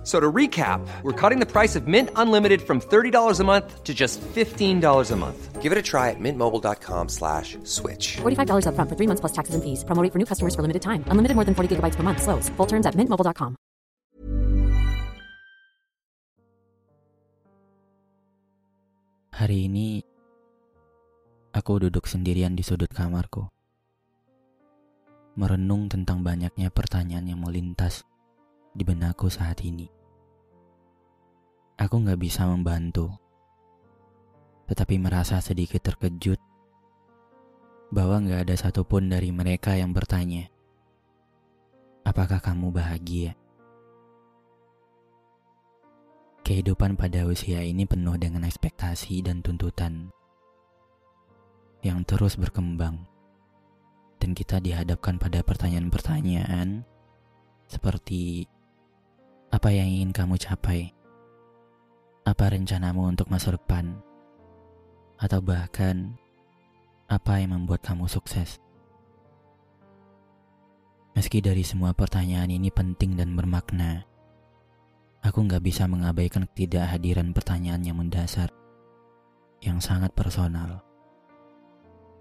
[0.00, 3.84] F- So to recap, we're cutting the price of Mint Unlimited from $30 a month
[3.84, 5.60] to just $15 a month.
[5.60, 8.16] Give it a try at mintmobile.com slash switch.
[8.24, 9.84] $45 upfront for three months plus taxes and fees.
[9.84, 11.04] Promo rate for new customers for limited time.
[11.12, 12.22] Unlimited more than 40 gigabytes per month.
[12.22, 12.48] Slows.
[12.56, 13.60] Full terms at mintmobile.com.
[19.30, 20.04] Hari ini
[21.54, 23.48] aku duduk sendirian di sudut kamarku.
[25.38, 28.04] Merenung tentang banyaknya pertanyaan yang melintas
[28.70, 29.90] di benakku saat ini.
[31.80, 33.10] Aku nggak bisa membantu,
[34.68, 36.38] tetapi merasa sedikit terkejut
[37.90, 40.46] bahwa nggak ada satupun dari mereka yang bertanya,
[42.06, 43.34] apakah kamu bahagia?
[46.46, 50.10] Kehidupan pada usia ini penuh dengan ekspektasi dan tuntutan
[51.80, 53.06] yang terus berkembang.
[54.20, 56.84] Dan kita dihadapkan pada pertanyaan-pertanyaan
[57.70, 58.44] seperti
[59.50, 60.94] apa yang ingin kamu capai?
[62.22, 63.98] Apa rencanamu untuk masa depan?
[65.18, 66.14] Atau bahkan
[67.10, 68.62] apa yang membuat kamu sukses?
[71.18, 74.06] Meski dari semua pertanyaan ini penting dan bermakna,
[75.20, 78.48] Aku nggak bisa mengabaikan ketidakhadiran pertanyaan yang mendasar,
[79.60, 80.80] yang sangat personal.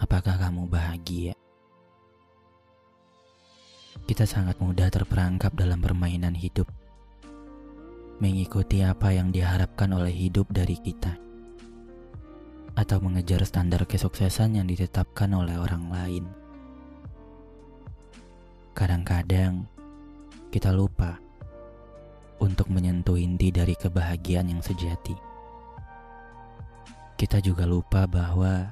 [0.02, 1.32] Apakah kamu bahagia?
[4.04, 6.68] Kita sangat mudah terperangkap dalam permainan hidup,
[8.20, 11.16] mengikuti apa yang diharapkan oleh hidup dari kita,
[12.76, 16.24] atau mengejar standar kesuksesan yang ditetapkan oleh orang lain.
[18.76, 19.68] Kadang-kadang
[20.52, 21.20] kita lupa
[22.40, 25.16] untuk menyentuh inti dari kebahagiaan yang sejati.
[27.20, 28.72] Kita juga lupa bahwa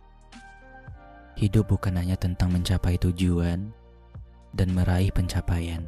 [1.35, 3.75] hidup bukan hanya tentang mencapai tujuan
[4.55, 5.83] dan meraih pencapaian,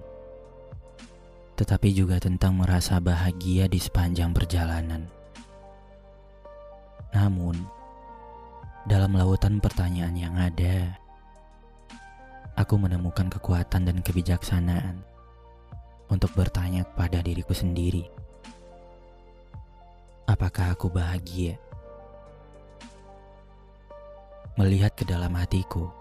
[1.60, 5.12] tetapi juga tentang merasa bahagia di sepanjang perjalanan.
[7.12, 7.60] Namun,
[8.88, 10.96] dalam lautan pertanyaan yang ada,
[12.56, 15.04] aku menemukan kekuatan dan kebijaksanaan
[16.08, 18.08] untuk bertanya kepada diriku sendiri,
[20.32, 21.60] apakah aku bahagia?
[24.56, 25.92] Melihat ke dalam hatiku,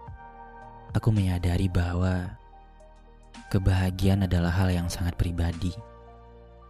[0.95, 2.39] aku menyadari bahwa
[3.47, 5.71] kebahagiaan adalah hal yang sangat pribadi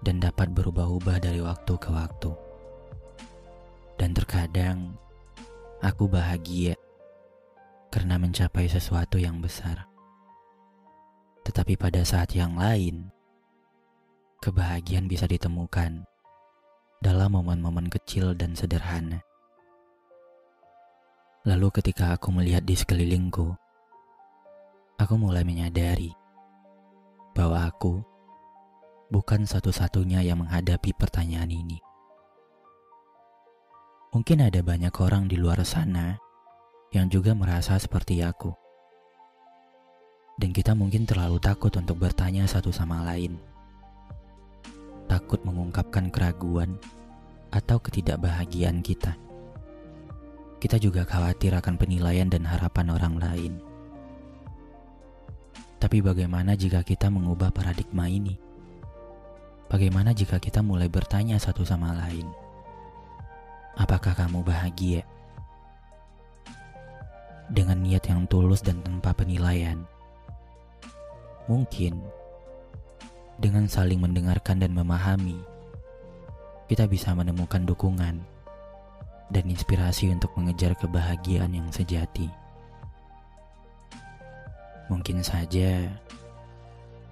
[0.04, 2.30] dan dapat berubah-ubah dari waktu ke waktu.
[3.98, 4.94] Dan terkadang
[5.82, 6.78] aku bahagia
[7.90, 9.88] karena mencapai sesuatu yang besar.
[11.42, 13.08] Tetapi pada saat yang lain,
[14.44, 16.04] kebahagiaan bisa ditemukan
[17.02, 19.24] dalam momen-momen kecil dan sederhana.
[21.48, 23.56] Lalu, ketika aku melihat di sekelilingku,
[25.00, 26.12] aku mulai menyadari
[27.38, 28.02] bahwa aku
[29.14, 31.78] bukan satu-satunya yang menghadapi pertanyaan ini.
[34.10, 36.18] Mungkin ada banyak orang di luar sana
[36.90, 38.50] yang juga merasa seperti aku,
[40.42, 43.38] dan kita mungkin terlalu takut untuk bertanya satu sama lain
[45.08, 46.76] takut mengungkapkan keraguan
[47.48, 49.16] atau ketidakbahagiaan kita.
[50.60, 53.52] Kita juga khawatir akan penilaian dan harapan orang lain.
[55.88, 58.36] Tapi bagaimana jika kita mengubah paradigma ini?
[59.72, 62.28] Bagaimana jika kita mulai bertanya satu sama lain?
[63.72, 65.00] Apakah kamu bahagia?
[67.48, 69.80] Dengan niat yang tulus dan tanpa penilaian.
[71.48, 71.96] Mungkin
[73.40, 75.40] dengan saling mendengarkan dan memahami,
[76.68, 78.20] kita bisa menemukan dukungan
[79.32, 82.37] dan inspirasi untuk mengejar kebahagiaan yang sejati.
[84.88, 85.84] Mungkin saja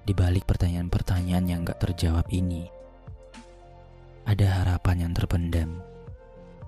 [0.06, 2.64] di balik pertanyaan-pertanyaan yang gak terjawab ini,
[4.24, 5.84] ada harapan yang terpendam,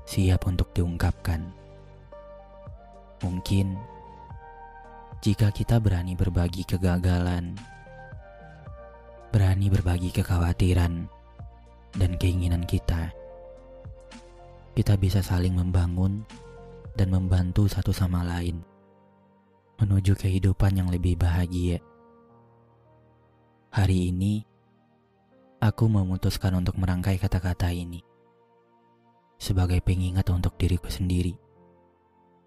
[0.04, 1.48] siap untuk diungkapkan.
[3.24, 3.74] Mungkin
[5.24, 7.58] jika kita berani berbagi kegagalan
[9.28, 11.04] berani berbagi kekhawatiran
[11.96, 13.12] dan keinginan kita,
[14.72, 16.24] kita bisa saling membangun
[16.96, 18.77] dan membantu satu sama lain
[19.78, 21.78] menuju kehidupan yang lebih bahagia.
[23.70, 24.42] Hari ini,
[25.62, 28.02] aku memutuskan untuk merangkai kata-kata ini
[29.38, 31.38] sebagai pengingat untuk diriku sendiri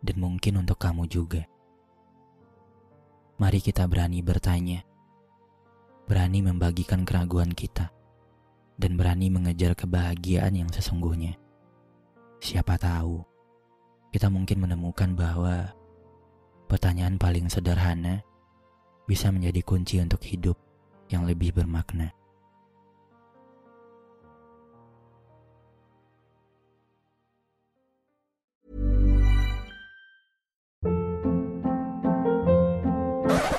[0.04, 1.48] dan mungkin untuk kamu juga.
[3.40, 4.92] Mari kita berani bertanya
[6.12, 7.88] berani membagikan keraguan kita,
[8.76, 11.40] dan berani mengejar kebahagiaan yang sesungguhnya.
[12.44, 13.24] Siapa tahu,
[14.12, 15.72] kita mungkin menemukan bahwa
[16.72, 18.24] pertanyaan paling sederhana
[19.04, 20.56] bisa menjadi kunci untuk hidup
[21.12, 22.16] yang lebih bermakna.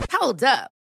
[0.08, 0.81] Hold up.